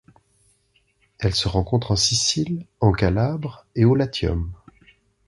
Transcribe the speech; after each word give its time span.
Elle 1.19 1.35
se 1.35 1.47
rencontre 1.47 1.91
en 1.91 1.95
Sicile, 1.95 2.65
en 2.79 2.91
Calabre 2.91 3.67
et 3.75 3.85
au 3.85 3.93
Latium. 3.93 4.51